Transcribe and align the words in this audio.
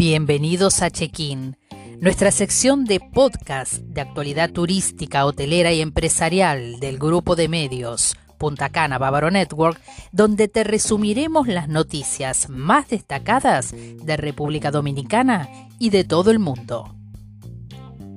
Bienvenidos 0.00 0.80
a 0.82 0.90
Check-in, 0.90 1.56
nuestra 2.00 2.30
sección 2.30 2.84
de 2.84 3.00
podcast 3.00 3.74
de 3.74 4.00
actualidad 4.00 4.50
turística, 4.50 5.26
hotelera 5.26 5.72
y 5.72 5.82
empresarial 5.82 6.80
del 6.80 6.98
grupo 6.98 7.36
de 7.36 7.48
medios 7.48 8.16
Punta 8.38 8.70
Cana 8.70 8.96
Bávaro 8.96 9.30
Network, 9.30 9.78
donde 10.10 10.48
te 10.48 10.64
resumiremos 10.64 11.46
las 11.46 11.68
noticias 11.68 12.48
más 12.48 12.88
destacadas 12.88 13.72
de 13.72 14.16
República 14.16 14.70
Dominicana 14.70 15.50
y 15.78 15.90
de 15.90 16.04
todo 16.04 16.30
el 16.30 16.38
mundo. 16.38 16.96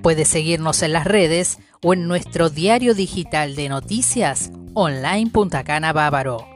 Puedes 0.02 0.30
seguirnos 0.30 0.82
en 0.82 0.94
las 0.94 1.06
redes 1.06 1.60
o 1.82 1.94
en 1.94 2.08
nuestro 2.08 2.50
diario 2.50 2.94
digital 2.94 3.56
de 3.56 3.68
noticias 3.68 4.52
online 4.74 5.30
Punta 5.30 5.66
Cana 5.66 5.92
Bávaro. 5.92 6.53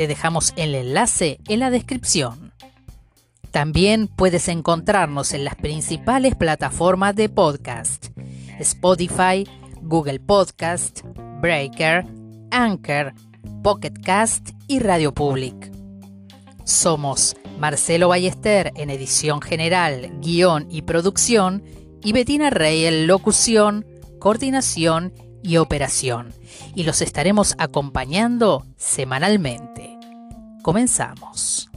Te 0.00 0.06
dejamos 0.06 0.54
el 0.56 0.74
enlace 0.74 1.40
en 1.46 1.60
la 1.60 1.68
descripción. 1.68 2.54
También 3.50 4.08
puedes 4.08 4.48
encontrarnos 4.48 5.34
en 5.34 5.44
las 5.44 5.56
principales 5.56 6.34
plataformas 6.36 7.14
de 7.14 7.28
podcast: 7.28 8.06
Spotify, 8.58 9.46
Google 9.82 10.18
Podcast, 10.18 11.02
Breaker, 11.42 12.06
Anchor, 12.50 13.12
Pocket 13.62 13.92
Cast 14.02 14.52
y 14.68 14.78
Radio 14.78 15.12
Public. 15.12 15.70
Somos 16.64 17.36
Marcelo 17.58 18.08
Ballester 18.08 18.72
en 18.76 18.88
edición 18.88 19.42
general, 19.42 20.10
guion 20.22 20.66
y 20.70 20.80
producción 20.80 21.62
y 22.02 22.14
Betina 22.14 22.48
Rey 22.48 22.86
en 22.86 23.06
locución, 23.06 23.84
coordinación 24.18 25.12
y 25.12 25.29
operación. 25.56 26.32
Y 26.74 26.84
los 26.84 27.02
estaremos 27.02 27.54
acompañando 27.58 28.66
semanalmente. 28.76 29.98
Comenzamos. 30.62 31.70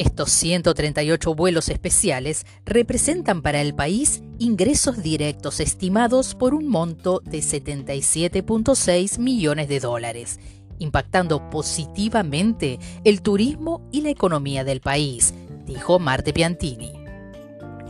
Estos 0.00 0.30
138 0.30 1.34
vuelos 1.34 1.68
especiales 1.68 2.46
representan 2.64 3.42
para 3.42 3.60
el 3.60 3.74
país 3.74 4.22
ingresos 4.38 5.02
directos 5.02 5.60
estimados 5.60 6.34
por 6.34 6.54
un 6.54 6.68
monto 6.68 7.20
de 7.22 7.40
77.6 7.40 9.18
millones 9.18 9.68
de 9.68 9.78
dólares, 9.78 10.40
impactando 10.78 11.50
positivamente 11.50 12.78
el 13.04 13.20
turismo 13.20 13.86
y 13.92 14.00
la 14.00 14.08
economía 14.08 14.64
del 14.64 14.80
país, 14.80 15.34
dijo 15.66 15.98
Marte 15.98 16.32
Piantini. 16.32 16.92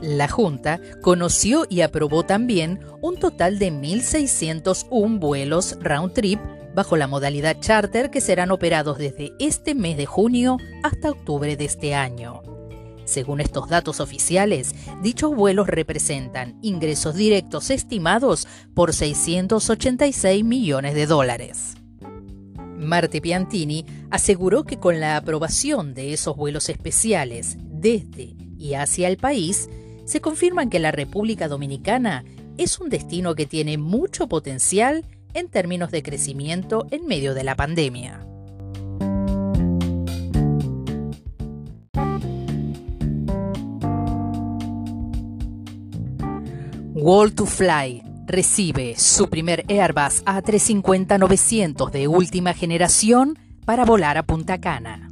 La 0.02 0.26
Junta 0.26 0.80
conoció 1.02 1.64
y 1.70 1.82
aprobó 1.82 2.24
también 2.24 2.80
un 3.02 3.20
total 3.20 3.60
de 3.60 3.70
1.601 3.70 5.20
vuelos 5.20 5.78
round 5.80 6.12
trip 6.12 6.40
bajo 6.80 6.96
la 6.96 7.06
modalidad 7.06 7.60
charter 7.60 8.08
que 8.08 8.22
serán 8.22 8.50
operados 8.50 8.96
desde 8.96 9.34
este 9.38 9.74
mes 9.74 9.98
de 9.98 10.06
junio 10.06 10.56
hasta 10.82 11.10
octubre 11.10 11.54
de 11.54 11.66
este 11.66 11.94
año. 11.94 12.40
Según 13.04 13.42
estos 13.42 13.68
datos 13.68 14.00
oficiales, 14.00 14.74
dichos 15.02 15.36
vuelos 15.36 15.66
representan 15.66 16.58
ingresos 16.62 17.16
directos 17.16 17.68
estimados 17.68 18.48
por 18.72 18.94
686 18.94 20.42
millones 20.42 20.94
de 20.94 21.04
dólares. 21.04 21.74
Marte 22.78 23.20
Piantini 23.20 23.84
aseguró 24.10 24.64
que 24.64 24.78
con 24.78 25.00
la 25.00 25.18
aprobación 25.18 25.92
de 25.92 26.14
esos 26.14 26.34
vuelos 26.34 26.70
especiales 26.70 27.58
desde 27.60 28.36
y 28.56 28.72
hacia 28.72 29.08
el 29.08 29.18
país, 29.18 29.68
se 30.06 30.22
confirman 30.22 30.70
que 30.70 30.78
la 30.78 30.92
República 30.92 31.46
Dominicana 31.46 32.24
es 32.56 32.80
un 32.80 32.88
destino 32.88 33.34
que 33.34 33.44
tiene 33.44 33.76
mucho 33.76 34.28
potencial 34.28 35.04
en 35.34 35.48
términos 35.48 35.90
de 35.90 36.02
crecimiento 36.02 36.86
en 36.90 37.06
medio 37.06 37.34
de 37.34 37.44
la 37.44 37.56
pandemia. 37.56 38.26
Wall 46.94 47.32
to 47.34 47.46
Fly 47.46 48.02
recibe 48.26 48.94
su 48.96 49.28
primer 49.30 49.64
Airbus 49.68 50.24
A350-900 50.24 51.90
de 51.90 52.08
última 52.08 52.52
generación 52.52 53.38
para 53.64 53.84
volar 53.84 54.18
a 54.18 54.22
Punta 54.22 54.60
Cana. 54.60 55.08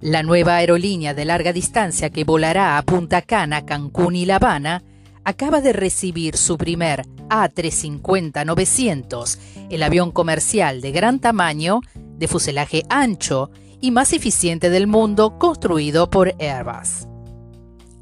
La 0.00 0.22
nueva 0.22 0.56
aerolínea 0.56 1.14
de 1.14 1.24
larga 1.24 1.52
distancia 1.52 2.10
que 2.10 2.24
volará 2.24 2.78
a 2.78 2.82
Punta 2.82 3.22
Cana, 3.22 3.66
Cancún 3.66 4.14
y 4.14 4.24
La 4.24 4.36
Habana 4.36 4.84
acaba 5.24 5.60
de 5.60 5.72
recibir 5.72 6.36
su 6.36 6.56
primer 6.56 7.02
A350-900, 7.28 9.38
el 9.70 9.82
avión 9.82 10.12
comercial 10.12 10.80
de 10.80 10.92
gran 10.92 11.18
tamaño, 11.18 11.80
de 11.94 12.28
fuselaje 12.28 12.84
ancho 12.88 13.50
y 13.80 13.90
más 13.90 14.12
eficiente 14.12 14.70
del 14.70 14.86
mundo 14.86 15.36
construido 15.38 16.08
por 16.10 16.36
Airbus. 16.38 17.08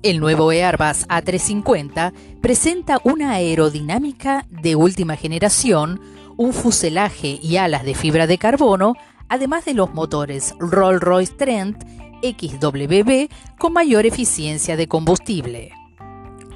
El 0.02 0.20
nuevo 0.20 0.50
Airbus 0.50 1.08
A350 1.08 2.12
presenta 2.42 3.00
una 3.04 3.30
aerodinámica 3.32 4.46
de 4.50 4.76
última 4.76 5.16
generación, 5.16 5.98
un 6.36 6.52
fuselaje 6.52 7.38
y 7.42 7.56
alas 7.56 7.84
de 7.84 7.94
fibra 7.94 8.26
de 8.26 8.36
carbono, 8.36 8.96
además 9.28 9.64
de 9.64 9.72
los 9.74 9.94
motores 9.94 10.54
Rolls-Royce 10.58 11.36
Trent 11.36 11.84
XWB 12.22 13.28
con 13.58 13.72
mayor 13.72 14.06
eficiencia 14.06 14.76
de 14.76 14.88
combustible. 14.88 15.72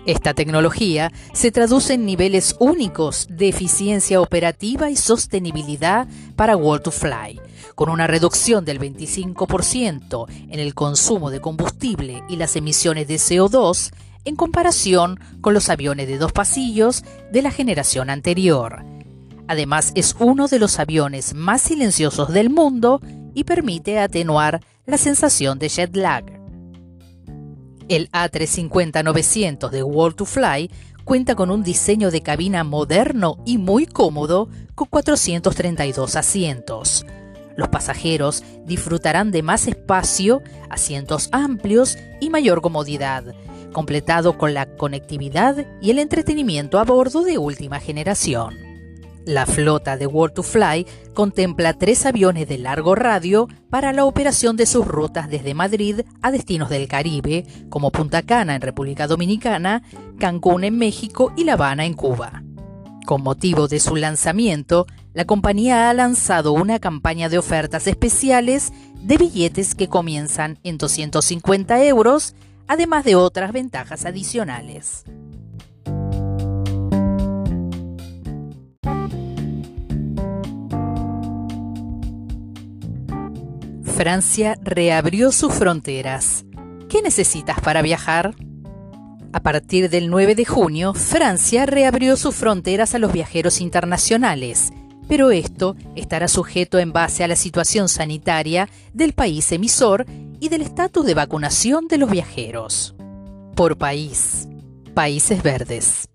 Esta 0.09 0.33
tecnología 0.33 1.13
se 1.35 1.53
traduce 1.53 1.93
en 1.93 2.07
niveles 2.07 2.57
únicos 2.61 3.27
de 3.29 3.51
eficiencia 3.51 4.23
operativa 4.23 4.89
y 4.89 4.97
sostenibilidad 4.97 6.09
para 6.35 6.57
World 6.57 6.85
to 6.85 6.91
Fly, 6.91 7.39
con 7.75 7.91
una 7.91 8.07
reducción 8.07 8.65
del 8.65 8.81
25% 8.81 10.25
en 10.31 10.61
el 10.61 10.75
consumo 10.75 11.29
de 11.29 11.43
combustible 11.43 12.23
y 12.27 12.37
las 12.37 12.57
emisiones 12.57 13.07
de 13.07 13.17
CO2 13.17 13.91
en 14.25 14.35
comparación 14.35 15.21
con 15.43 15.53
los 15.53 15.69
aviones 15.69 16.09
de 16.09 16.17
dos 16.17 16.33
pasillos 16.33 17.05
de 17.31 17.43
la 17.43 17.51
generación 17.51 18.09
anterior. 18.09 18.87
Además, 19.47 19.93
es 19.95 20.17
uno 20.19 20.49
de 20.49 20.59
los 20.59 20.79
aviones 20.79 21.35
más 21.35 21.61
silenciosos 21.61 22.33
del 22.33 22.49
mundo 22.49 23.03
y 23.35 23.45
permite 23.45 23.99
atenuar 23.99 24.63
la 24.87 24.97
sensación 24.97 25.59
de 25.59 25.69
jet 25.69 25.95
lag. 25.95 26.38
El 27.89 28.11
A350-900 28.11 29.71
de 29.71 29.83
World 29.83 30.17
to 30.17 30.25
Fly 30.27 30.71
cuenta 31.05 31.35
con 31.35 31.51
un 31.51 31.63
diseño 31.63 32.11
de 32.11 32.21
cabina 32.23 32.65
moderno 32.65 33.39
y 33.47 33.57
muy 33.57 33.87
cómodo 33.87 34.49
con 34.75 34.89
432 34.89 36.17
asientos. 36.17 37.07
Los 37.57 37.69
pasajeros 37.69 38.45
disfrutarán 38.67 39.31
de 39.31 39.43
más 39.43 39.67
espacio, 39.67 40.43
asientos 40.69 41.31
amplios 41.33 41.97
y 42.21 42.29
mayor 42.29 42.61
comodidad, 42.61 43.35
completado 43.73 44.37
con 44.37 44.53
la 44.53 44.67
conectividad 44.77 45.67
y 45.81 45.91
el 45.91 45.99
entretenimiento 45.99 46.79
a 46.79 46.85
bordo 46.85 47.23
de 47.23 47.39
última 47.39 47.81
generación. 47.81 48.68
La 49.29 49.45
flota 49.45 49.99
de 49.99 50.07
World 50.07 50.37
to 50.37 50.43
Fly 50.43 50.87
contempla 51.13 51.75
tres 51.75 52.07
aviones 52.07 52.49
de 52.49 52.57
largo 52.57 52.95
radio 52.95 53.47
para 53.69 53.93
la 53.93 54.07
operación 54.07 54.57
de 54.57 54.65
sus 54.65 54.87
rutas 54.87 55.29
desde 55.29 55.53
Madrid 55.53 56.01
a 56.23 56.31
destinos 56.31 56.71
del 56.71 56.89
Caribe, 56.89 57.45
como 57.69 57.93
Punta 57.93 58.23
Cana 58.23 58.55
en 58.55 58.63
República 58.63 59.07
Dominicana, 59.07 59.83
Cancún 60.19 60.65
en 60.65 60.79
México 60.79 61.35
y 61.37 61.45
La 61.45 61.53
Habana 61.53 61.85
en 61.85 61.93
Cuba. 61.93 62.43
Con 63.05 63.23
motivo 63.23 63.69
de 63.69 63.81
su 63.81 63.97
lanzamiento, 63.97 64.87
la 65.13 65.27
compañía 65.27 65.91
ha 65.91 65.93
lanzado 65.93 66.55
una 66.55 66.79
campaña 66.79 67.29
de 67.29 67.37
ofertas 67.37 67.87
especiales 67.87 68.73
de 69.03 69.19
billetes 69.19 69.75
que 69.75 69.89
comienzan 69.89 70.59
en 70.63 70.79
250 70.79 71.85
euros, 71.85 72.35
además 72.67 73.05
de 73.05 73.17
otras 73.17 73.53
ventajas 73.53 74.07
adicionales. 74.07 75.05
Francia 83.99 84.57
reabrió 84.63 85.33
sus 85.33 85.53
fronteras. 85.53 86.45
¿Qué 86.89 87.03
necesitas 87.03 87.59
para 87.61 87.83
viajar? 87.83 88.37
A 89.33 89.41
partir 89.41 89.91
del 89.91 90.09
9 90.09 90.37
de 90.37 90.45
junio, 90.45 90.95
Francia 90.95 91.67
reabrió 91.67 92.17
sus 92.17 92.37
fronteras 92.37 92.95
a 92.95 93.01
los 93.01 93.13
viajeros 93.13 93.61
internacionales, 93.61 94.71
pero 95.09 95.33
esto 95.33 95.75
estará 95.97 96.29
sujeto 96.29 96.79
en 96.79 96.93
base 96.93 97.25
a 97.25 97.27
la 97.27 97.35
situación 97.35 97.89
sanitaria 97.89 98.69
del 98.93 99.15
país 99.15 99.51
emisor 99.51 100.07
y 100.39 100.49
del 100.49 100.63
estatus 100.63 101.05
de 101.05 101.15
vacunación 101.15 101.89
de 101.89 101.99
los 101.99 102.09
viajeros. 102.09 102.95
Por 103.57 103.79
país. 103.79 104.47
Países 104.95 105.43
verdes. 105.43 106.09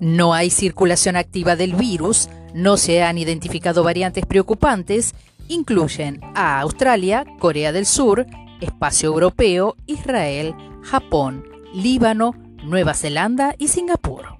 No 0.00 0.32
hay 0.32 0.48
circulación 0.48 1.16
activa 1.16 1.54
del 1.54 1.74
virus, 1.74 2.30
no 2.54 2.78
se 2.78 3.02
han 3.02 3.18
identificado 3.18 3.84
variantes 3.84 4.24
preocupantes 4.24 5.12
Incluyen 5.48 6.20
a 6.34 6.60
Australia, 6.60 7.24
Corea 7.38 7.72
del 7.72 7.86
Sur, 7.86 8.26
Espacio 8.60 9.08
Europeo, 9.08 9.76
Israel, 9.86 10.54
Japón, 10.82 11.44
Líbano, 11.72 12.34
Nueva 12.64 12.94
Zelanda 12.94 13.54
y 13.58 13.68
Singapur. 13.68 14.38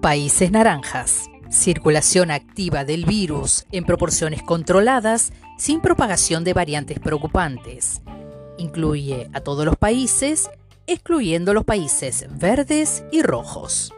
Países 0.00 0.50
naranjas. 0.50 1.28
Circulación 1.50 2.30
activa 2.30 2.84
del 2.84 3.04
virus 3.04 3.66
en 3.70 3.84
proporciones 3.84 4.42
controladas 4.42 5.32
sin 5.56 5.80
propagación 5.80 6.42
de 6.42 6.52
variantes 6.52 6.98
preocupantes. 6.98 8.02
Incluye 8.58 9.30
a 9.32 9.40
todos 9.40 9.64
los 9.64 9.76
países, 9.76 10.50
excluyendo 10.86 11.54
los 11.54 11.64
países 11.64 12.26
verdes 12.30 13.04
y 13.12 13.22
rojos. 13.22 13.94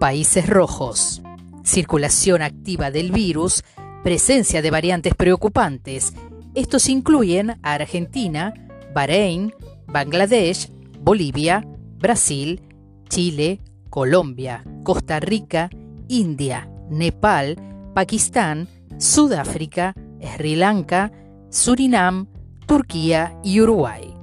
Países 0.00 0.48
rojos. 0.48 1.22
Circulación 1.62 2.42
activa 2.42 2.90
del 2.90 3.12
virus 3.12 3.62
presencia 4.02 4.62
de 4.62 4.70
variantes 4.70 5.14
preocupantes. 5.14 6.14
Estos 6.54 6.88
incluyen 6.88 7.50
a 7.62 7.74
Argentina, 7.74 8.54
Bahrein, 8.94 9.54
Bangladesh, 9.86 10.70
Bolivia, 11.00 11.66
Brasil, 11.98 12.62
Chile, 13.08 13.60
Colombia, 13.88 14.64
Costa 14.82 15.20
Rica, 15.20 15.70
India, 16.08 16.68
Nepal, 16.90 17.56
Pakistán, 17.94 18.68
Sudáfrica, 18.98 19.94
Sri 20.20 20.56
Lanka, 20.56 21.12
Surinam, 21.50 22.26
Turquía 22.66 23.38
y 23.42 23.60
Uruguay. 23.60 24.14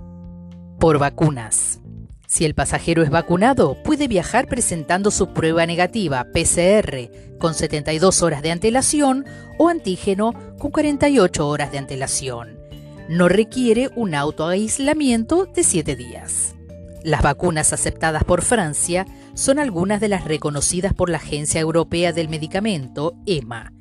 Por 0.79 0.99
vacunas. 0.99 1.81
Si 2.27 2.43
el 2.43 2.55
pasajero 2.55 3.03
es 3.03 3.09
vacunado, 3.09 3.81
puede 3.83 4.09
viajar 4.09 4.47
presentando 4.47 5.11
su 5.11 5.29
prueba 5.29 5.65
negativa 5.65 6.27
PCR 6.33 7.09
con 7.39 7.53
72 7.53 8.21
horas 8.21 8.41
de 8.41 8.51
antelación 8.51 9.25
o 9.57 9.69
antígeno 9.69 10.33
con 10.59 10.71
48 10.71 11.47
horas 11.47 11.71
de 11.71 11.77
antelación. 11.77 12.59
No 13.07 13.29
requiere 13.29 13.89
un 13.95 14.13
autoaislamiento 14.13 15.45
de 15.45 15.63
7 15.63 15.95
días. 15.95 16.53
Las 17.01 17.21
vacunas 17.21 17.71
aceptadas 17.71 18.25
por 18.25 18.41
Francia 18.41 19.05
son 19.33 19.57
algunas 19.57 20.01
de 20.01 20.09
las 20.09 20.25
reconocidas 20.25 20.93
por 20.93 21.09
la 21.09 21.19
Agencia 21.19 21.61
Europea 21.61 22.11
del 22.11 22.27
Medicamento, 22.27 23.15
EMA. 23.25 23.71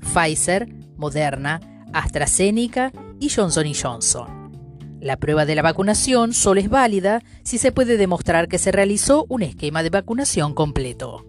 Pfizer, 0.00 0.68
Moderna, 0.98 1.86
AstraZeneca 1.94 2.92
y 3.18 3.30
Johnson 3.30 3.72
Johnson. 3.72 4.37
La 5.00 5.16
prueba 5.16 5.44
de 5.44 5.54
la 5.54 5.62
vacunación 5.62 6.34
solo 6.34 6.60
es 6.60 6.68
válida 6.68 7.22
si 7.44 7.58
se 7.58 7.70
puede 7.70 7.96
demostrar 7.96 8.48
que 8.48 8.58
se 8.58 8.72
realizó 8.72 9.26
un 9.28 9.42
esquema 9.42 9.82
de 9.82 9.90
vacunación 9.90 10.54
completo. 10.54 11.24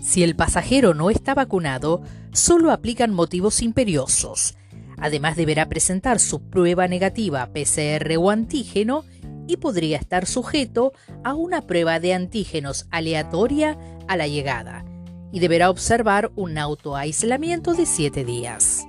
Si 0.00 0.22
el 0.22 0.36
pasajero 0.36 0.94
no 0.94 1.10
está 1.10 1.34
vacunado, 1.34 2.02
solo 2.32 2.70
aplican 2.70 3.12
motivos 3.12 3.62
imperiosos. 3.62 4.54
Además 4.96 5.36
deberá 5.36 5.68
presentar 5.68 6.20
su 6.20 6.48
prueba 6.48 6.86
negativa 6.86 7.50
PCR 7.52 8.16
o 8.18 8.30
antígeno 8.30 9.04
y 9.48 9.56
podría 9.56 9.96
estar 9.96 10.26
sujeto 10.26 10.92
a 11.24 11.34
una 11.34 11.62
prueba 11.62 11.98
de 11.98 12.14
antígenos 12.14 12.86
aleatoria 12.90 13.76
a 14.06 14.16
la 14.16 14.28
llegada 14.28 14.84
y 15.32 15.40
deberá 15.40 15.68
observar 15.68 16.30
un 16.36 16.58
autoaislamiento 16.58 17.74
de 17.74 17.86
7 17.86 18.24
días. 18.24 18.86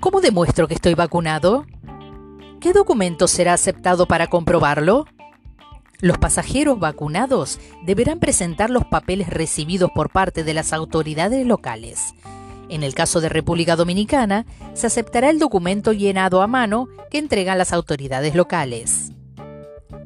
¿Cómo 0.00 0.20
demuestro 0.20 0.68
que 0.68 0.74
estoy 0.74 0.92
vacunado? 0.92 1.64
¿Qué 2.64 2.72
documento 2.72 3.28
será 3.28 3.52
aceptado 3.52 4.06
para 4.06 4.28
comprobarlo? 4.28 5.04
Los 6.00 6.16
pasajeros 6.16 6.78
vacunados 6.80 7.60
deberán 7.84 8.20
presentar 8.20 8.70
los 8.70 8.86
papeles 8.86 9.28
recibidos 9.28 9.90
por 9.94 10.08
parte 10.08 10.44
de 10.44 10.54
las 10.54 10.72
autoridades 10.72 11.46
locales. 11.46 12.14
En 12.70 12.82
el 12.82 12.94
caso 12.94 13.20
de 13.20 13.28
República 13.28 13.76
Dominicana, 13.76 14.46
se 14.72 14.86
aceptará 14.86 15.28
el 15.28 15.38
documento 15.38 15.92
llenado 15.92 16.40
a 16.40 16.46
mano 16.46 16.88
que 17.10 17.18
entregan 17.18 17.58
las 17.58 17.74
autoridades 17.74 18.34
locales. 18.34 19.12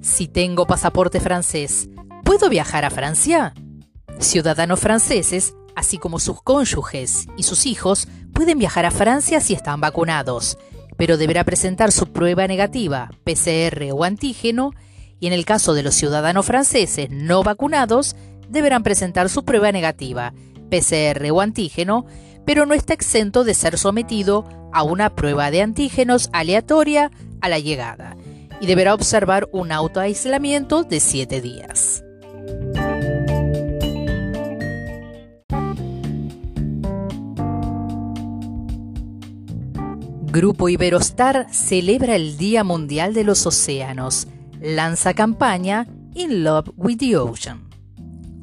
Si 0.00 0.26
tengo 0.26 0.66
pasaporte 0.66 1.20
francés, 1.20 1.88
¿puedo 2.24 2.48
viajar 2.48 2.84
a 2.84 2.90
Francia? 2.90 3.54
Ciudadanos 4.18 4.80
franceses, 4.80 5.54
así 5.76 5.96
como 5.96 6.18
sus 6.18 6.42
cónyuges 6.42 7.28
y 7.36 7.44
sus 7.44 7.66
hijos, 7.66 8.08
pueden 8.32 8.58
viajar 8.58 8.84
a 8.84 8.90
Francia 8.90 9.40
si 9.40 9.54
están 9.54 9.80
vacunados 9.80 10.58
pero 10.98 11.16
deberá 11.16 11.44
presentar 11.44 11.92
su 11.92 12.12
prueba 12.12 12.46
negativa, 12.46 13.08
PCR 13.24 13.92
o 13.92 14.04
antígeno, 14.04 14.72
y 15.20 15.28
en 15.28 15.32
el 15.32 15.46
caso 15.46 15.72
de 15.72 15.82
los 15.82 15.94
ciudadanos 15.94 16.44
franceses 16.44 17.08
no 17.10 17.42
vacunados, 17.42 18.16
deberán 18.50 18.82
presentar 18.82 19.30
su 19.30 19.44
prueba 19.44 19.72
negativa, 19.72 20.34
PCR 20.70 21.30
o 21.30 21.40
antígeno, 21.40 22.04
pero 22.44 22.66
no 22.66 22.74
está 22.74 22.94
exento 22.94 23.44
de 23.44 23.54
ser 23.54 23.78
sometido 23.78 24.44
a 24.72 24.82
una 24.82 25.14
prueba 25.14 25.50
de 25.50 25.62
antígenos 25.62 26.28
aleatoria 26.32 27.10
a 27.40 27.48
la 27.48 27.60
llegada, 27.60 28.16
y 28.60 28.66
deberá 28.66 28.92
observar 28.92 29.48
un 29.52 29.70
autoaislamiento 29.70 30.82
de 30.82 30.98
7 30.98 31.40
días. 31.40 32.02
Grupo 40.30 40.68
Iberostar 40.68 41.46
celebra 41.50 42.14
el 42.14 42.36
Día 42.36 42.62
Mundial 42.62 43.14
de 43.14 43.24
los 43.24 43.46
Océanos. 43.46 44.28
Lanza 44.60 45.14
campaña 45.14 45.86
In 46.14 46.44
Love 46.44 46.68
with 46.76 46.98
the 46.98 47.16
Ocean. 47.16 47.70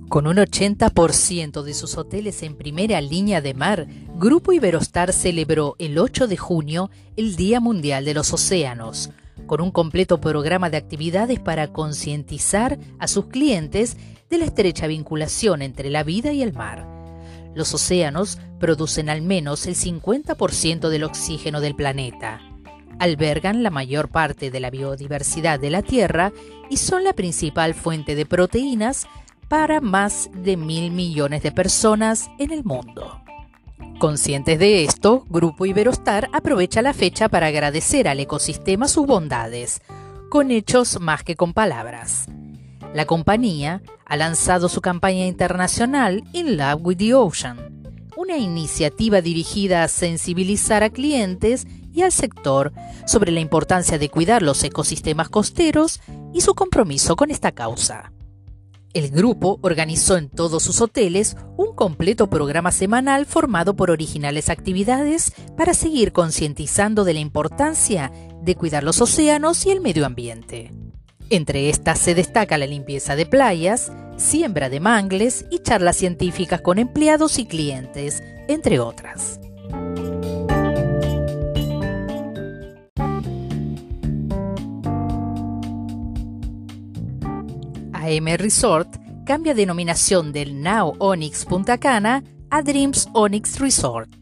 Con 0.10 0.26
un 0.26 0.38
80% 0.38 1.62
de 1.62 1.74
sus 1.76 1.96
hoteles 1.96 2.42
en 2.42 2.58
primera 2.58 3.00
línea 3.02 3.40
de 3.40 3.54
mar, 3.54 3.86
Grupo 4.16 4.52
Iberostar 4.52 5.14
celebró 5.14 5.76
el 5.78 6.00
8 6.00 6.28
de 6.28 6.38
junio 6.38 6.90
el 7.18 7.36
Día 7.36 7.60
Mundial 7.60 8.04
de 8.04 8.16
los 8.16 8.34
Océanos, 8.34 9.12
con 9.46 9.62
un 9.62 9.70
completo 9.70 10.20
programa 10.20 10.72
de 10.72 10.78
actividades 10.78 11.40
para 11.40 11.72
concientizar 11.72 12.80
a 12.98 13.08
sus 13.08 13.28
clientes 13.28 13.96
de 14.32 14.40
la 14.40 14.46
estrecha 14.46 14.88
vinculación 14.88 15.62
entre 15.62 15.92
la 15.92 16.04
vida 16.04 16.34
y 16.34 16.42
el 16.42 16.52
mar 16.52 16.95
los 17.56 17.74
océanos 17.74 18.38
producen 18.60 19.10
al 19.10 19.22
menos 19.22 19.66
el 19.66 19.76
50% 19.76 20.90
del 20.90 21.04
oxígeno 21.04 21.62
del 21.62 21.76
planeta. 21.76 22.42
Albergan 23.00 23.64
la 23.64 23.72
mayor 23.72 24.10
parte 24.10 24.52
de 24.52 24.60
la 24.60 24.70
biodiversidad 24.70 25.60
de 25.60 25.70
la 25.70 25.82
Tierra 25.82 26.32
y 26.70 26.78
son 26.78 27.04
la 27.04 27.14
principal 27.14 27.74
fuente 27.74 28.16
de 28.16 28.26
proteínas 28.26 29.08
para 29.48 29.82
más 29.82 30.30
de 30.34 30.58
mil 30.58 30.92
millones 30.92 31.44
de 31.44 31.52
personas 31.52 32.30
en 32.40 32.52
el 32.52 32.64
mundo. 32.64 33.22
Conscientes 34.00 34.60
de 34.60 34.84
esto, 34.84 35.26
Grupo 35.30 35.66
Iberostar 35.66 36.30
aprovecha 36.34 36.82
la 36.82 36.94
fecha 36.94 37.30
para 37.30 37.48
agradecer 37.48 38.08
al 38.08 38.20
ecosistema 38.20 38.88
sus 38.88 39.06
bondades, 39.06 39.82
con 40.30 40.52
hechos 40.52 41.00
más 41.00 41.24
que 41.24 41.36
con 41.36 41.54
palabras. 41.54 42.28
La 42.96 43.06
compañía 43.06 43.82
ha 44.06 44.16
lanzado 44.16 44.70
su 44.70 44.80
campaña 44.80 45.26
internacional 45.26 46.24
In 46.32 46.56
Love 46.56 46.80
with 46.82 46.96
the 46.96 47.14
Ocean, 47.14 47.84
una 48.16 48.38
iniciativa 48.38 49.20
dirigida 49.20 49.84
a 49.84 49.90
sensibilizar 49.90 50.82
a 50.82 50.90
clientes 50.90 51.68
y 51.92 52.04
al 52.04 52.14
sector 52.14 52.72
sobre 53.06 53.34
la 53.34 53.42
importancia 53.42 53.98
de 53.98 54.08
cuidar 54.08 54.42
los 54.42 54.64
ecosistemas 54.64 55.28
costeros 55.28 56.00
y 56.34 56.40
su 56.40 56.56
compromiso 56.56 57.18
con 57.18 57.32
esta 57.32 57.52
causa. 57.52 58.14
El 58.94 59.10
grupo 59.10 59.60
organizó 59.62 60.16
en 60.16 60.30
todos 60.30 60.64
sus 60.64 60.80
hoteles 60.80 61.36
un 61.58 61.76
completo 61.76 62.30
programa 62.30 62.72
semanal 62.72 63.26
formado 63.26 63.76
por 63.76 63.92
originales 63.92 64.50
actividades 64.50 65.34
para 65.58 65.74
seguir 65.74 66.14
concientizando 66.14 67.04
de 67.04 67.16
la 67.16 67.20
importancia 67.20 68.10
de 68.42 68.56
cuidar 68.56 68.86
los 68.86 69.02
océanos 69.02 69.66
y 69.66 69.72
el 69.72 69.82
medio 69.82 70.06
ambiente. 70.06 70.72
Entre 71.30 71.70
estas 71.70 72.00
se 72.00 72.14
destaca 72.14 72.58
la 72.58 72.68
limpieza 72.68 73.16
de 73.16 73.26
playas, 73.26 73.92
siembra 74.16 74.70
de 74.70 74.80
mangles 74.80 75.46
y 75.50 75.60
charlas 75.60 75.98
científicas 75.98 76.62
con 76.62 76.78
empleados 76.78 77.40
y 77.40 77.46
clientes, 77.46 78.24
entre 78.48 78.80
otras. 78.80 79.40
AM 87.92 88.28
Resort 88.38 88.98
cambia 89.26 89.56
denominación 89.56 90.32
del 90.32 90.62
Now 90.62 90.94
Onyx 91.00 91.46
Punta 91.46 91.80
Cana 91.80 92.24
a 92.52 92.62
Dreams 92.62 93.10
Onyx 93.14 93.60
Resort. 93.60 94.16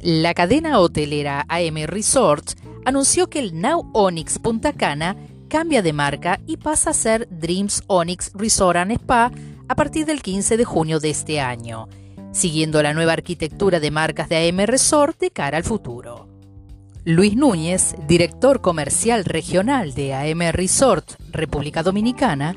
La 0.00 0.32
cadena 0.32 0.78
hotelera 0.78 1.44
AM 1.48 1.86
Resort 1.86 2.52
anunció 2.84 3.28
que 3.28 3.40
el 3.40 3.60
Now 3.60 3.90
Onyx 3.92 4.38
Punta 4.38 4.72
Cana 4.72 5.16
cambia 5.50 5.82
de 5.82 5.92
marca 5.92 6.40
y 6.46 6.56
pasa 6.56 6.90
a 6.90 6.94
ser 6.94 7.28
Dreams 7.28 7.82
Onyx 7.88 8.30
Resort 8.34 8.78
and 8.78 8.92
Spa 8.92 9.32
a 9.68 9.74
partir 9.74 10.06
del 10.06 10.22
15 10.22 10.56
de 10.56 10.64
junio 10.64 11.00
de 11.00 11.10
este 11.10 11.40
año, 11.40 11.88
siguiendo 12.30 12.82
la 12.82 12.94
nueva 12.94 13.12
arquitectura 13.12 13.80
de 13.80 13.90
marcas 13.90 14.28
de 14.28 14.48
AM 14.48 14.60
Resort 14.60 15.18
de 15.18 15.30
cara 15.32 15.58
al 15.58 15.64
futuro. 15.64 16.28
Luis 17.04 17.36
Núñez, 17.36 17.96
director 18.06 18.60
comercial 18.60 19.24
regional 19.24 19.92
de 19.92 20.14
AM 20.14 20.52
Resort 20.52 21.14
República 21.32 21.82
Dominicana, 21.82 22.54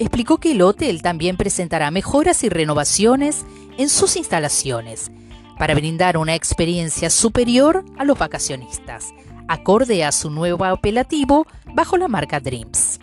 explicó 0.00 0.38
que 0.38 0.52
el 0.52 0.62
hotel 0.62 1.00
también 1.00 1.36
presentará 1.36 1.92
mejoras 1.92 2.42
y 2.42 2.48
renovaciones 2.48 3.44
en 3.78 3.88
sus 3.88 4.16
instalaciones 4.16 5.12
para 5.58 5.74
brindar 5.74 6.16
una 6.16 6.34
experiencia 6.34 7.08
superior 7.08 7.84
a 7.96 8.04
los 8.04 8.18
vacacionistas, 8.18 9.12
acorde 9.48 10.04
a 10.04 10.12
su 10.12 10.30
nuevo 10.30 10.64
apelativo 10.64 11.46
bajo 11.74 11.96
la 11.96 12.08
marca 12.08 12.40
Dreams. 12.40 13.00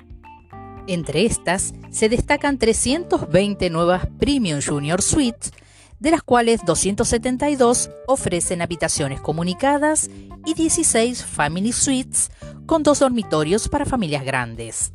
Entre 0.87 1.25
estas 1.25 1.73
se 1.91 2.09
destacan 2.09 2.57
320 2.57 3.69
nuevas 3.69 4.07
Premium 4.17 4.59
Junior 4.65 5.01
Suites, 5.01 5.53
de 5.99 6.11
las 6.11 6.23
cuales 6.23 6.61
272 6.65 7.89
ofrecen 8.07 8.61
habitaciones 8.61 9.21
comunicadas 9.21 10.09
y 10.45 10.53
16 10.53 11.23
Family 11.25 11.73
Suites 11.73 12.31
con 12.65 12.83
dos 12.83 12.99
dormitorios 12.99 13.67
para 13.67 13.85
familias 13.85 14.23
grandes. 14.23 14.93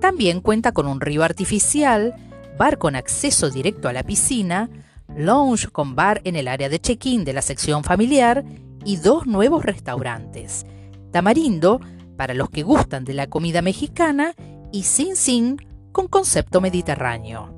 También 0.00 0.40
cuenta 0.40 0.72
con 0.72 0.86
un 0.86 1.00
río 1.00 1.22
artificial, 1.22 2.14
bar 2.58 2.78
con 2.78 2.96
acceso 2.96 3.50
directo 3.50 3.88
a 3.88 3.92
la 3.92 4.02
piscina, 4.02 4.70
lounge 5.16 5.68
con 5.68 5.94
bar 5.94 6.20
en 6.24 6.36
el 6.36 6.48
área 6.48 6.68
de 6.68 6.80
check-in 6.80 7.24
de 7.24 7.32
la 7.32 7.42
sección 7.42 7.84
familiar 7.84 8.44
y 8.86 8.96
dos 8.96 9.26
nuevos 9.26 9.64
restaurantes. 9.64 10.64
Tamarindo, 11.10 11.80
para 12.16 12.34
los 12.34 12.48
que 12.48 12.62
gustan 12.62 13.04
de 13.04 13.14
la 13.14 13.26
comida 13.26 13.60
mexicana, 13.60 14.34
y 14.72 14.84
Sin 14.84 15.16
Sin, 15.16 15.56
con 15.92 16.06
concepto 16.06 16.60
mediterráneo. 16.60 17.52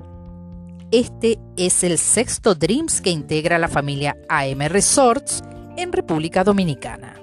Este 0.91 1.39
es 1.55 1.83
el 1.83 1.99
sexto 1.99 2.55
Dreams 2.55 2.99
que 2.99 3.11
integra 3.11 3.59
la 3.59 3.67
familia 3.67 4.17
AM 4.27 4.61
Resorts 4.67 5.43
en 5.77 5.91
República 5.91 6.43
Dominicana. 6.43 7.15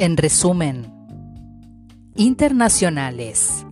En 0.00 0.16
resumen, 0.16 0.92
internacionales 2.16 3.64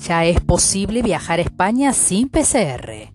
ya 0.00 0.24
es 0.24 0.40
posible 0.40 1.02
viajar 1.02 1.38
a 1.38 1.42
España 1.42 1.92
sin 1.92 2.28
PCR. 2.28 3.12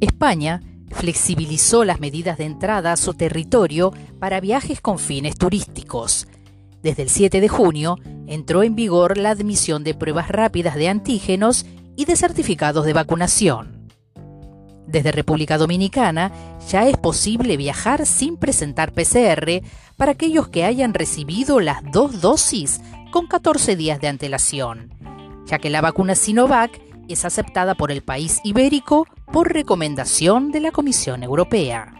España 0.00 0.62
flexibilizó 0.90 1.84
las 1.84 2.00
medidas 2.00 2.38
de 2.38 2.44
entrada 2.44 2.92
a 2.92 2.96
su 2.96 3.14
territorio 3.14 3.92
para 4.18 4.40
viajes 4.40 4.80
con 4.80 4.98
fines 4.98 5.36
turísticos. 5.36 6.26
Desde 6.82 7.02
el 7.02 7.10
7 7.10 7.40
de 7.40 7.48
junio 7.48 7.98
entró 8.26 8.62
en 8.62 8.74
vigor 8.74 9.18
la 9.18 9.30
admisión 9.30 9.84
de 9.84 9.94
pruebas 9.94 10.28
rápidas 10.28 10.74
de 10.74 10.88
antígenos 10.88 11.66
y 11.96 12.06
de 12.06 12.16
certificados 12.16 12.86
de 12.86 12.94
vacunación. 12.94 13.90
Desde 14.86 15.12
República 15.12 15.58
Dominicana 15.58 16.32
ya 16.68 16.88
es 16.88 16.96
posible 16.96 17.56
viajar 17.56 18.06
sin 18.06 18.36
presentar 18.36 18.92
PCR 18.92 19.62
para 19.96 20.12
aquellos 20.12 20.48
que 20.48 20.64
hayan 20.64 20.94
recibido 20.94 21.60
las 21.60 21.82
dos 21.92 22.20
dosis 22.20 22.80
con 23.12 23.26
14 23.26 23.76
días 23.76 24.00
de 24.00 24.08
antelación 24.08 24.99
ya 25.50 25.58
que 25.58 25.68
la 25.68 25.80
vacuna 25.80 26.14
Sinovac 26.14 26.80
es 27.08 27.24
aceptada 27.24 27.74
por 27.74 27.90
el 27.90 28.02
país 28.02 28.40
ibérico 28.44 29.06
por 29.32 29.52
recomendación 29.52 30.52
de 30.52 30.60
la 30.60 30.70
Comisión 30.70 31.24
Europea. 31.24 31.92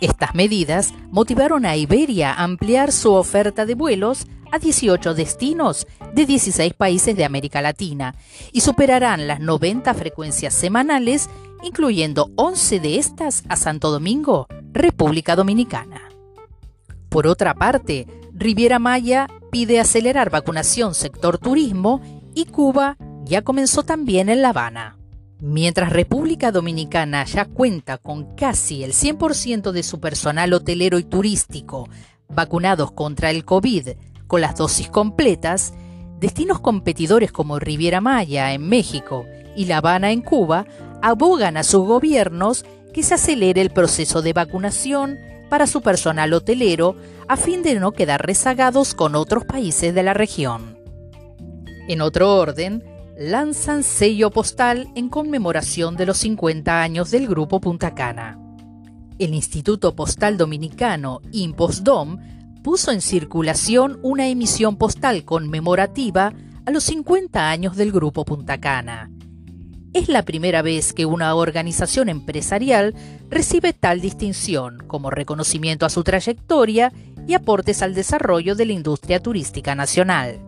Estas 0.00 0.34
medidas 0.34 0.92
motivaron 1.10 1.64
a 1.64 1.76
Iberia 1.76 2.32
a 2.32 2.44
ampliar 2.44 2.92
su 2.92 3.14
oferta 3.14 3.64
de 3.64 3.74
vuelos 3.74 4.26
a 4.52 4.58
18 4.58 5.14
destinos 5.14 5.86
de 6.14 6.26
16 6.26 6.74
países 6.74 7.16
de 7.16 7.24
América 7.24 7.62
Latina 7.62 8.14
y 8.52 8.60
superarán 8.60 9.26
las 9.26 9.40
90 9.40 9.92
frecuencias 9.94 10.54
semanales, 10.54 11.28
incluyendo 11.62 12.30
11 12.36 12.80
de 12.80 12.98
estas 12.98 13.44
a 13.48 13.56
Santo 13.56 13.90
Domingo, 13.90 14.46
República 14.72 15.36
Dominicana. 15.36 16.02
Por 17.08 17.26
otra 17.26 17.54
parte, 17.54 18.06
Riviera 18.32 18.78
Maya 18.78 19.26
pide 19.50 19.80
acelerar 19.80 20.30
vacunación 20.30 20.94
sector 20.94 21.38
turismo 21.38 22.00
y 22.38 22.44
Cuba 22.44 22.96
ya 23.24 23.42
comenzó 23.42 23.82
también 23.82 24.28
en 24.28 24.42
La 24.42 24.50
Habana. 24.50 24.96
Mientras 25.40 25.92
República 25.92 26.52
Dominicana 26.52 27.24
ya 27.24 27.46
cuenta 27.46 27.98
con 27.98 28.36
casi 28.36 28.84
el 28.84 28.92
100% 28.92 29.72
de 29.72 29.82
su 29.82 29.98
personal 29.98 30.52
hotelero 30.52 31.00
y 31.00 31.02
turístico 31.02 31.88
vacunados 32.28 32.92
contra 32.92 33.30
el 33.30 33.44
COVID 33.44 33.88
con 34.28 34.40
las 34.40 34.54
dosis 34.54 34.88
completas, 34.88 35.74
destinos 36.20 36.60
competidores 36.60 37.32
como 37.32 37.58
Riviera 37.58 38.00
Maya 38.00 38.52
en 38.52 38.68
México 38.68 39.26
y 39.56 39.64
La 39.64 39.78
Habana 39.78 40.12
en 40.12 40.20
Cuba 40.20 40.64
abogan 41.02 41.56
a 41.56 41.64
sus 41.64 41.84
gobiernos 41.84 42.64
que 42.94 43.02
se 43.02 43.14
acelere 43.14 43.60
el 43.62 43.70
proceso 43.70 44.22
de 44.22 44.32
vacunación 44.32 45.18
para 45.48 45.66
su 45.66 45.80
personal 45.80 46.32
hotelero 46.32 46.94
a 47.26 47.36
fin 47.36 47.64
de 47.64 47.80
no 47.80 47.90
quedar 47.90 48.24
rezagados 48.24 48.94
con 48.94 49.16
otros 49.16 49.44
países 49.44 49.92
de 49.92 50.02
la 50.04 50.14
región. 50.14 50.77
En 51.88 52.02
otro 52.02 52.36
orden, 52.36 52.84
lanzan 53.18 53.82
sello 53.82 54.30
postal 54.30 54.88
en 54.94 55.08
conmemoración 55.08 55.96
de 55.96 56.04
los 56.04 56.18
50 56.18 56.82
años 56.82 57.10
del 57.10 57.26
Grupo 57.26 57.62
Punta 57.62 57.94
Cana. 57.94 58.38
El 59.18 59.32
Instituto 59.32 59.96
Postal 59.96 60.36
Dominicano, 60.36 61.22
Impostdom, 61.32 62.18
puso 62.62 62.92
en 62.92 63.00
circulación 63.00 63.98
una 64.02 64.28
emisión 64.28 64.76
postal 64.76 65.24
conmemorativa 65.24 66.34
a 66.66 66.70
los 66.70 66.84
50 66.84 67.48
años 67.48 67.74
del 67.74 67.90
Grupo 67.90 68.26
Punta 68.26 68.60
Cana. 68.60 69.10
Es 69.94 70.10
la 70.10 70.26
primera 70.26 70.60
vez 70.60 70.92
que 70.92 71.06
una 71.06 71.34
organización 71.34 72.10
empresarial 72.10 72.94
recibe 73.30 73.72
tal 73.72 74.02
distinción 74.02 74.84
como 74.86 75.08
reconocimiento 75.08 75.86
a 75.86 75.88
su 75.88 76.04
trayectoria 76.04 76.92
y 77.26 77.32
aportes 77.32 77.80
al 77.80 77.94
desarrollo 77.94 78.54
de 78.54 78.66
la 78.66 78.74
industria 78.74 79.22
turística 79.22 79.74
nacional. 79.74 80.38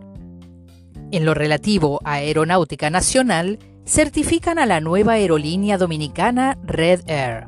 En 1.11 1.25
lo 1.25 1.33
relativo 1.33 1.99
a 2.05 2.13
Aeronáutica 2.13 2.89
Nacional, 2.89 3.59
certifican 3.85 4.57
a 4.57 4.65
la 4.65 4.79
nueva 4.79 5.13
aerolínea 5.13 5.77
dominicana 5.77 6.57
Red 6.63 7.01
Air. 7.07 7.47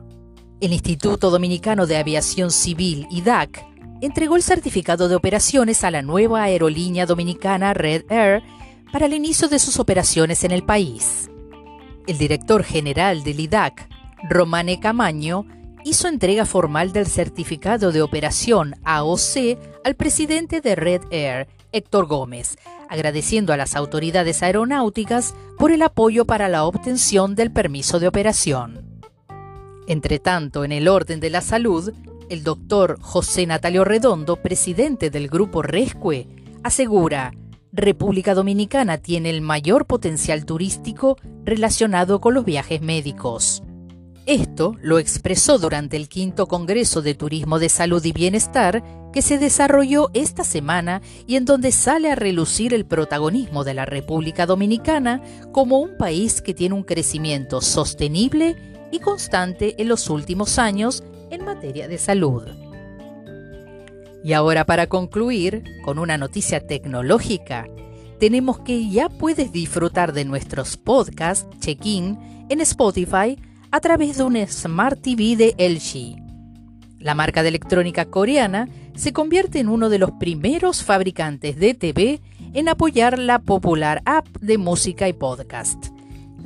El 0.60 0.74
Instituto 0.74 1.30
Dominicano 1.30 1.86
de 1.86 1.96
Aviación 1.96 2.52
Civil, 2.52 3.08
IDAC, 3.10 3.66
entregó 4.02 4.36
el 4.36 4.44
certificado 4.44 5.08
de 5.08 5.16
operaciones 5.16 5.86
a 5.86 5.92
la 5.92 6.02
nueva 6.02 6.44
aerolínea 6.44 7.06
dominicana 7.06 7.74
Red 7.74 8.04
Air 8.12 8.44
para 8.92 9.06
el 9.06 9.14
inicio 9.14 9.48
de 9.48 9.60
sus 9.60 9.80
operaciones 9.80 10.44
en 10.44 10.52
el 10.52 10.64
país. 10.64 11.30
El 12.06 12.18
director 12.18 12.66
general 12.66 13.24
del 13.24 13.40
IDAC, 13.40 13.88
Romane 14.30 14.82
Camaño, 14.82 15.46
hizo 15.86 16.10
entrega 16.10 16.46
formal 16.46 16.92
del 16.92 17.08
certificado 17.08 17.94
de 17.94 18.02
operación 18.02 18.76
AOC 18.84 19.58
al 19.86 19.96
presidente 19.96 20.60
de 20.60 20.76
Red 20.76 21.04
Air, 21.12 21.48
Héctor 21.72 22.08
Gómez, 22.08 22.58
agradeciendo 22.94 23.54
a 23.54 23.58
las 23.58 23.76
autoridades 23.76 24.44
aeronáuticas 24.44 25.34
por 25.58 25.72
el 25.72 25.82
apoyo 25.82 26.26
para 26.26 26.48
la 26.48 26.64
obtención 26.66 27.34
del 27.34 27.52
permiso 27.52 28.00
de 28.00 28.08
operación. 28.08 29.02
Entre 29.88 30.20
tanto, 30.20 30.64
en 30.64 30.72
el 30.72 30.88
orden 30.88 31.20
de 31.20 31.32
la 31.32 31.42
salud, 31.42 31.92
el 32.30 32.44
doctor 32.44 33.00
José 33.02 33.48
Natalio 33.48 33.84
Redondo, 33.84 34.36
presidente 34.36 35.10
del 35.10 35.28
grupo 35.28 35.64
Rescue, 35.64 36.28
asegura, 36.62 37.34
República 37.72 38.36
Dominicana 38.36 39.00
tiene 39.00 39.32
el 39.32 39.42
mayor 39.42 39.88
potencial 39.88 40.46
turístico 40.46 41.18
relacionado 41.46 42.22
con 42.22 42.36
los 42.36 42.46
viajes 42.46 42.80
médicos. 42.84 43.64
Esto 44.26 44.78
lo 44.82 45.00
expresó 45.00 45.58
durante 45.58 45.98
el 45.98 46.08
quinto 46.08 46.48
Congreso 46.48 47.02
de 47.02 47.14
Turismo 47.14 47.60
de 47.60 47.68
Salud 47.68 48.04
y 48.06 48.14
Bienestar 48.14 48.82
que 49.12 49.22
se 49.22 49.38
desarrolló 49.38 50.12
esta 50.14 50.46
semana 50.46 51.02
y 51.28 51.36
en 51.36 51.44
donde 51.44 51.74
sale 51.74 52.10
a 52.10 52.16
relucir 52.16 52.74
el 52.74 52.86
protagonismo 52.86 53.66
de 53.66 53.74
la 53.74 53.86
República 53.86 54.46
Dominicana 54.46 55.22
como 55.52 55.80
un 55.80 55.98
país 55.98 56.42
que 56.42 56.54
tiene 56.54 56.74
un 56.74 56.84
crecimiento 56.84 57.60
sostenible 57.60 58.56
y 58.94 59.00
constante 59.00 59.76
en 59.82 59.90
los 59.90 60.10
últimos 60.10 60.58
años 60.58 61.04
en 61.30 61.44
materia 61.44 61.90
de 61.90 61.98
salud. 61.98 62.44
Y 64.24 64.32
ahora 64.32 64.66
para 64.66 64.88
concluir 64.88 65.66
con 65.84 66.00
una 66.00 66.18
noticia 66.18 66.66
tecnológica, 66.66 67.68
tenemos 68.22 68.60
que 68.60 68.90
ya 68.90 69.10
puedes 69.10 69.52
disfrutar 69.52 70.14
de 70.14 70.24
nuestros 70.24 70.78
podcasts 70.78 71.46
check-in 71.60 72.46
en 72.48 72.62
Spotify 72.62 73.38
a 73.74 73.80
través 73.80 74.18
de 74.18 74.24
un 74.24 74.38
Smart 74.48 75.02
TV 75.02 75.36
de 75.36 75.56
LG. 75.58 76.22
La 77.00 77.16
marca 77.16 77.42
de 77.42 77.50
electrónica 77.50 78.06
coreana 78.06 78.70
se 78.96 79.14
convierte 79.14 79.60
en 79.60 79.68
uno 79.68 79.90
de 79.90 79.98
los 79.98 80.12
primeros 80.12 80.84
fabricantes 80.84 81.58
de 81.58 81.74
TV 81.74 82.22
en 82.54 82.70
apoyar 82.70 83.18
la 83.18 83.40
popular 83.40 84.04
app 84.06 84.28
de 84.40 84.60
música 84.60 85.10
y 85.10 85.14
podcast. 85.14 85.88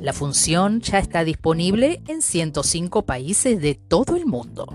La 0.00 0.14
función 0.14 0.80
ya 0.80 1.00
está 1.00 1.22
disponible 1.22 2.00
en 2.08 2.22
105 2.22 3.04
países 3.04 3.60
de 3.60 3.74
todo 3.74 4.16
el 4.16 4.24
mundo. 4.24 4.66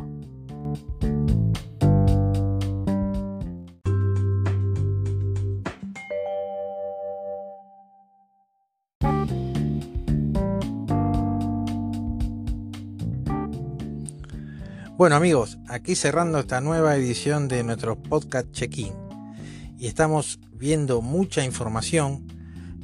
Bueno 15.04 15.18
amigos, 15.18 15.58
aquí 15.68 15.96
cerrando 15.96 16.40
esta 16.40 16.62
nueva 16.62 16.96
edición 16.96 17.50
de 17.50 17.62
nuestro 17.66 18.02
podcast 18.02 18.50
check-in 18.54 18.94
y 19.78 19.88
estamos 19.88 20.40
viendo 20.54 21.02
mucha 21.02 21.44
información 21.44 22.26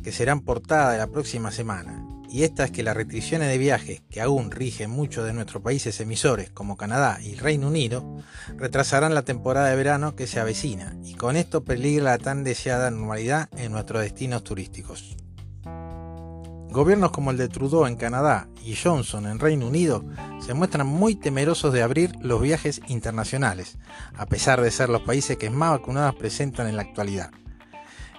que 0.03 0.11
serán 0.11 0.41
portada 0.41 0.97
la 0.97 1.07
próxima 1.07 1.49
semana. 1.49 2.05
Y 2.29 2.43
esta 2.43 2.65
es 2.65 2.71
que 2.71 2.83
las 2.83 2.97
restricciones 2.97 3.47
de 3.47 3.57
viaje 3.57 4.01
que 4.09 4.19
aún 4.19 4.51
rigen 4.51 4.89
muchos 4.89 5.25
de 5.25 5.31
nuestros 5.31 5.63
países 5.63 5.97
emisores 6.01 6.49
como 6.49 6.75
Canadá 6.75 7.19
y 7.21 7.35
Reino 7.35 7.69
Unido 7.69 8.17
retrasarán 8.57 9.15
la 9.15 9.23
temporada 9.23 9.69
de 9.69 9.77
verano 9.77 10.17
que 10.17 10.27
se 10.27 10.41
avecina 10.41 10.97
y 11.05 11.13
con 11.13 11.37
esto 11.37 11.63
peligra 11.63 12.03
la 12.03 12.17
tan 12.17 12.43
deseada 12.43 12.91
normalidad 12.91 13.47
en 13.55 13.71
nuestros 13.71 14.01
destinos 14.01 14.43
turísticos. 14.43 15.15
Gobiernos 16.71 17.09
como 17.09 17.31
el 17.31 17.37
de 17.37 17.47
Trudeau 17.47 17.87
en 17.87 17.95
Canadá 17.95 18.47
y 18.63 18.75
Johnson 18.75 19.25
en 19.25 19.39
Reino 19.39 19.65
Unido 19.65 20.05
se 20.39 20.53
muestran 20.53 20.85
muy 20.85 21.15
temerosos 21.15 21.73
de 21.73 21.81
abrir 21.81 22.11
los 22.21 22.39
viajes 22.39 22.79
internacionales, 22.87 23.79
a 24.15 24.27
pesar 24.27 24.61
de 24.61 24.69
ser 24.69 24.89
los 24.89 25.01
países 25.01 25.37
que 25.37 25.49
más 25.49 25.71
vacunadas 25.71 26.13
presentan 26.13 26.67
en 26.67 26.75
la 26.75 26.83
actualidad. 26.83 27.31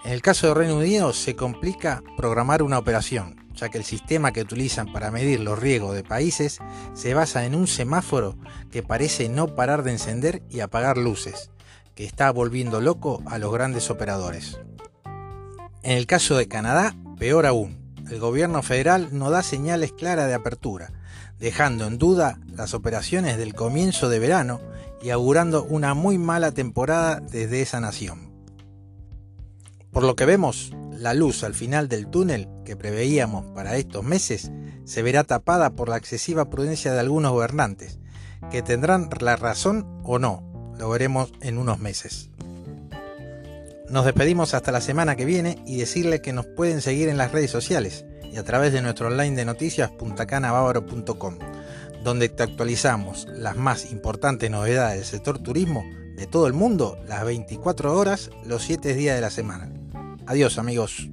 En 0.05 0.11
el 0.11 0.21
caso 0.21 0.49
de 0.49 0.55
Reino 0.55 0.79
Unido 0.79 1.13
se 1.13 1.37
complica 1.37 2.03
programar 2.17 2.65
una 2.65 2.79
operación, 2.79 3.37
ya 3.55 3.69
que 3.69 3.79
el 3.79 3.85
sistema 3.85 4.33
que 4.33 4.43
utilizan 4.43 4.93
para 4.93 5.13
medir 5.13 5.39
los 5.39 5.57
riesgos 5.57 5.95
de 5.95 6.03
países 6.03 6.59
se 6.93 7.15
basa 7.15 7.45
en 7.45 7.55
un 7.55 7.69
semáforo 7.69 8.37
que 8.73 8.83
parece 8.83 9.29
no 9.29 9.55
parar 9.55 9.85
de 9.85 9.93
encender 9.93 10.43
y 10.51 10.59
apagar 10.59 10.99
luces, 10.99 11.53
que 11.95 12.05
está 12.05 12.33
volviendo 12.33 12.81
loco 12.81 13.23
a 13.27 13.39
los 13.39 13.53
grandes 13.53 13.91
operadores. 13.91 14.59
En 15.85 15.97
el 15.97 16.09
caso 16.09 16.37
de 16.37 16.49
Canadá, 16.49 16.97
peor 17.17 17.47
aún 17.47 17.80
el 18.11 18.19
gobierno 18.19 18.63
federal 18.63 19.09
no 19.13 19.31
da 19.31 19.43
señales 19.43 19.93
claras 19.93 20.27
de 20.27 20.35
apertura, 20.35 20.93
dejando 21.39 21.87
en 21.87 21.97
duda 21.97 22.41
las 22.47 22.75
operaciones 22.75 23.39
del 23.39 23.55
comienzo 23.55 24.09
de 24.09 24.19
verano 24.19 24.61
y 25.01 25.11
augurando 25.11 25.65
una 25.65 25.95
muy 25.95 26.19
mala 26.19 26.53
temporada 26.53 27.21
desde 27.21 27.63
esa 27.63 27.81
nación. 27.81 28.31
Por 29.93 30.05
lo 30.05 30.15
que 30.15 30.27
vemos, 30.27 30.73
la 30.93 31.15
luz 31.15 31.43
al 31.43 31.55
final 31.55 31.89
del 31.89 32.09
túnel 32.09 32.49
que 32.65 32.77
preveíamos 32.77 33.47
para 33.55 33.77
estos 33.77 34.05
meses 34.05 34.51
se 34.85 35.03
verá 35.03 35.25
tapada 35.25 35.71
por 35.71 35.89
la 35.89 35.97
excesiva 35.97 36.51
prudencia 36.51 36.93
de 36.93 37.01
algunos 37.01 37.33
gobernantes, 37.33 37.99
que 38.51 38.63
tendrán 38.63 39.09
la 39.21 39.37
razón 39.37 39.87
o 40.05 40.19
no, 40.19 40.75
lo 40.79 40.89
veremos 40.91 41.33
en 41.41 41.59
unos 41.59 41.79
meses. 41.79 42.31
Nos 43.91 44.05
despedimos 44.05 44.55
hasta 44.55 44.71
la 44.71 44.81
semana 44.81 45.17
que 45.17 45.25
viene 45.25 45.59
y 45.67 45.77
decirle 45.77 46.23
que 46.23 46.33
nos 46.33 46.47
pueden 46.47 46.81
seguir 46.81 47.09
en 47.09 47.19
las 47.19 47.33
redes 47.33 47.51
sociales 47.51 48.05
y 48.33 48.37
a 48.37 48.45
través 48.45 48.73
de 48.73 48.83
nuestro 48.83 49.09
online 49.09 49.35
de 49.35 49.45
noticias 49.45 49.91
puntacanabávaro.com, 49.91 51.39
donde 52.05 52.29
te 52.29 52.45
actualizamos 52.45 53.27
las 53.33 53.57
más 53.57 53.91
importantes 53.91 54.49
novedades 54.49 54.97
del 54.97 55.05
sector 55.05 55.41
turismo 55.41 55.85
de 56.15 56.29
todo 56.29 56.47
el 56.47 56.53
mundo 56.53 56.99
las 57.09 57.25
24 57.25 57.97
horas, 57.97 58.31
los 58.47 58.63
7 58.63 58.95
días 58.95 59.17
de 59.17 59.23
la 59.23 59.31
semana. 59.31 59.73
Adiós 60.25 60.59
amigos. 60.59 61.11